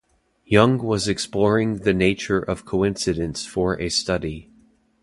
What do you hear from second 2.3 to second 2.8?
of